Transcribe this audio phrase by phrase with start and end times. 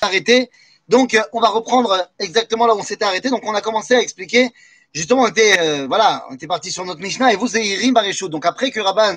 [0.00, 0.50] arrêté.
[0.88, 3.30] Donc, euh, on va reprendre exactement là où on s'était arrêté.
[3.30, 4.50] Donc, on a commencé à expliquer.
[4.94, 7.92] Justement, on était, euh, voilà, on était parti sur notre Mishnah et vous, c'est Irim
[7.92, 8.28] Baréchout.
[8.28, 9.16] Donc, après que Rabban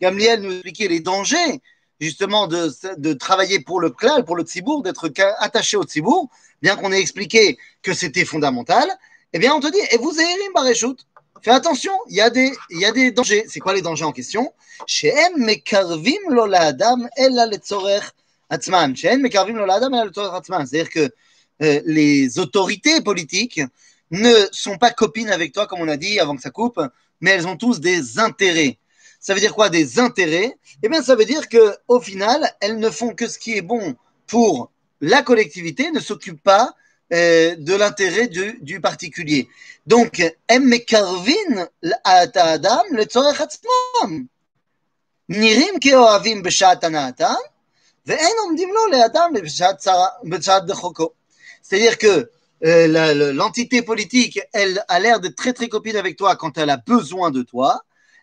[0.00, 1.60] Gamliel nous expliquait les dangers,
[2.00, 6.28] justement, de, de travailler pour le klal, pour le tzibour, d'être attaché au tzibour,
[6.62, 8.88] bien qu'on ait expliqué que c'était fondamental,
[9.32, 10.96] eh bien, on te dit, et vous, Irim Baréchout.
[11.42, 13.44] Fais attention, il y a des, il y a des dangers.
[13.48, 14.54] C'est quoi les dangers en question?
[14.86, 18.04] She'en mekarvim lo lo la'adam ella letzorech.
[20.66, 21.10] C'est-à-dire que
[21.62, 23.60] euh, les autorités politiques
[24.10, 26.80] ne sont pas copines avec toi, comme on a dit avant que ça coupe,
[27.20, 28.78] mais elles ont tous des intérêts.
[29.20, 30.56] Ça veut dire quoi des intérêts?
[30.82, 33.62] Eh bien, ça veut dire que au final, elles ne font que ce qui est
[33.62, 36.74] bon pour la collectivité, ne s'occupent pas
[37.12, 39.48] euh, de l'intérêt du, particulier.
[39.86, 41.68] Donc, Emmekarvin
[42.04, 43.04] adam le
[45.28, 45.78] Nirim
[51.62, 52.30] c'est-à-dire que
[52.64, 56.76] euh, l'entité politique, elle a l'air d'être très très copine avec toi quand elle a
[56.76, 57.82] besoin de toi,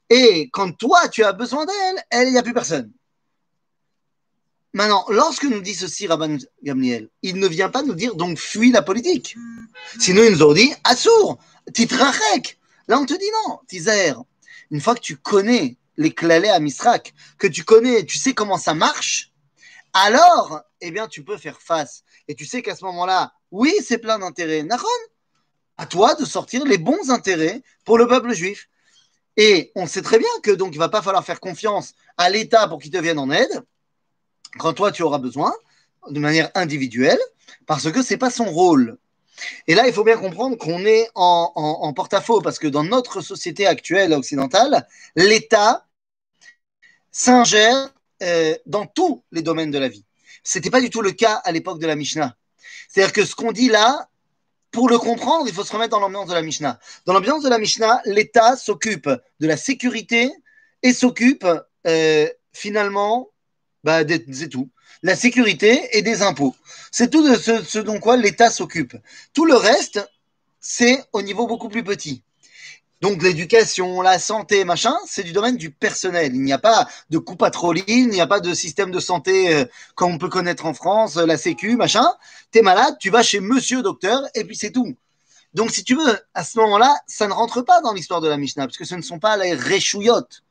[0.10, 2.92] et quand toi tu as besoin d'elle, il n'y a plus personne.
[4.74, 8.72] Maintenant, lorsque nous dit ceci Rabban Gamliel, il ne vient pas nous dire donc fuis
[8.72, 9.36] la politique.
[10.00, 11.40] Sinon, il nous aurait dit Assour,
[11.74, 12.58] titrachek.
[12.88, 14.16] Là, on te dit non, Tizer.
[14.70, 18.58] Une fois que tu connais les clalés à Misrak, que tu connais, tu sais comment
[18.58, 19.31] ça marche,
[19.94, 22.04] alors, eh bien, tu peux faire face.
[22.28, 24.64] Et tu sais qu'à ce moment-là, oui, c'est plein d'intérêts.
[24.64, 24.88] Naron,
[25.78, 28.70] à toi de sortir les bons intérêts pour le peuple juif.
[29.38, 32.68] Et on sait très bien que donc il va pas falloir faire confiance à l'État
[32.68, 33.64] pour qu'il te vienne en aide
[34.60, 35.54] quand toi tu auras besoin,
[36.10, 37.20] de manière individuelle,
[37.68, 38.98] parce que c'est pas son rôle.
[39.68, 42.84] Et là, il faut bien comprendre qu'on est en, en, en porte-à-faux, parce que dans
[42.84, 45.88] notre société actuelle occidentale, l'État
[47.12, 50.06] s'ingère euh, dans tous les domaines de la vie.
[50.44, 52.36] C'était pas du tout le cas à l'époque de la Mishnah.
[52.90, 54.10] C'est-à-dire que ce qu'on dit là,
[54.72, 56.80] pour le comprendre, il faut se remettre dans l'ambiance de la Mishnah.
[57.06, 59.10] Dans l'ambiance de la Mishnah, l'État s'occupe
[59.40, 60.32] de la sécurité
[60.84, 61.46] et s'occupe
[61.88, 63.30] euh, finalement
[63.84, 64.02] bah,
[64.32, 64.70] c'est tout.
[65.04, 66.56] La sécurité et des impôts.
[66.92, 68.96] C'est tout de ce, ce dont quoi l'État s'occupe.
[69.34, 70.00] Tout le reste,
[70.60, 72.24] c'est au niveau beaucoup plus petit.
[73.02, 76.36] Donc l'éducation, la santé, machin, c'est du domaine du personnel.
[76.36, 79.56] Il n'y a pas de coup patroline, il n'y a pas de système de santé
[79.56, 82.08] euh, comme on peut connaître en France, la Sécu, machin.
[82.52, 84.96] T'es malade, tu vas chez Monsieur Docteur et puis c'est tout.
[85.56, 88.38] Donc si tu veux, à ce moment-là, ça ne rentre pas dans l'histoire de la
[88.38, 90.44] Mishnah parce que ce ne sont pas les réchouillottes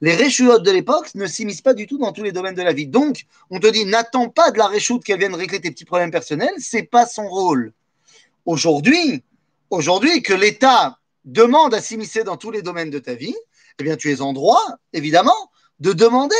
[0.00, 2.72] les réchouillottes de l'époque ne s'immiscent pas du tout dans tous les domaines de la
[2.72, 2.86] vie.
[2.86, 6.10] Donc, on te dit, n'attends pas de la réchoute qu'elle vienne régler tes petits problèmes
[6.10, 7.72] personnels, c'est pas son rôle.
[8.46, 9.24] Aujourd'hui,
[9.70, 10.97] aujourd'hui, que l'État
[11.28, 13.36] demande à s'immiscer dans tous les domaines de ta vie,
[13.78, 14.62] eh bien, tu es en droit,
[14.92, 16.34] évidemment, de demander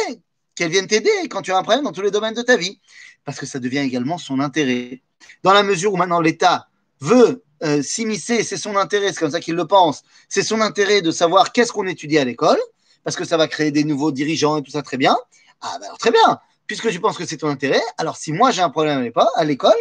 [0.54, 2.80] qu'elle vienne t'aider quand tu as un problème dans tous les domaines de ta vie.
[3.24, 5.02] Parce que ça devient également son intérêt.
[5.42, 6.68] Dans la mesure où maintenant l'État
[7.00, 11.02] veut euh, s'immiscer, c'est son intérêt, c'est comme ça qu'il le pense, c'est son intérêt
[11.02, 12.58] de savoir qu'est-ce qu'on étudie à l'école,
[13.04, 15.16] parce que ça va créer des nouveaux dirigeants et tout ça, très bien.
[15.60, 16.40] Ah, ben alors très bien.
[16.66, 19.72] Puisque tu penses que c'est ton intérêt, alors si moi j'ai un problème à l'école,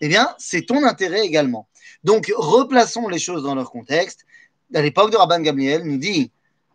[0.00, 1.68] eh bien, c'est ton intérêt également.
[2.04, 4.24] Donc, replaçons les choses dans leur contexte.
[4.74, 6.30] À l'époque de Rabban Gamliel, nous dit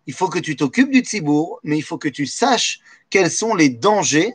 [0.08, 3.56] il faut que tu t'occupes du tzibour, mais il faut que tu saches quels sont
[3.56, 4.34] les dangers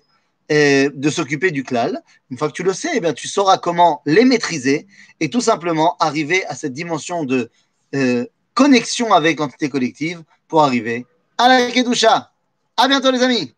[0.51, 2.03] euh, de s'occuper du klal.
[2.31, 4.87] Une fois que tu le sais, eh bien, tu sauras comment les maîtriser
[5.21, 7.51] et tout simplement arriver à cette dimension de
[7.95, 8.25] euh,
[8.55, 11.05] connexion avec l'entité collective pour arriver
[11.37, 12.33] à la Kedusha.
[12.77, 13.53] À bientôt les amis